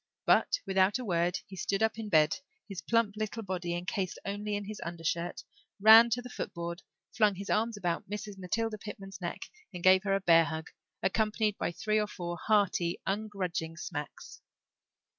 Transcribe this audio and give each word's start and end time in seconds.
But 0.25 0.59
without 0.65 0.97
a 0.97 1.05
word 1.05 1.37
he 1.45 1.55
stood 1.55 1.83
up 1.83 1.99
in 1.99 2.09
bed, 2.09 2.37
his 2.67 2.81
plump 2.81 3.13
little 3.15 3.43
body 3.43 3.75
encased 3.75 4.17
only 4.25 4.55
in 4.55 4.65
his 4.65 4.81
undershirt, 4.83 5.43
ran 5.79 6.09
to 6.09 6.23
the 6.23 6.29
footboard, 6.31 6.81
flung 7.15 7.35
his 7.35 7.51
arms 7.51 7.77
about 7.77 8.09
Mrs. 8.09 8.35
Matilda 8.39 8.79
Pitman's 8.79 9.21
neck, 9.21 9.41
and 9.71 9.83
gave 9.83 10.01
her 10.01 10.15
a 10.15 10.19
bear 10.19 10.45
hug, 10.45 10.71
accompanied 11.03 11.55
by 11.59 11.71
three 11.71 11.99
or 11.99 12.07
four 12.07 12.39
hearty, 12.47 12.99
ungrudging 13.05 13.77
smacks. 13.77 14.41